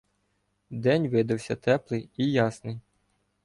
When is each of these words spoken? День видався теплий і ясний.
День 0.71 1.09
видався 1.09 1.55
теплий 1.55 2.09
і 2.17 2.31
ясний. 2.31 2.79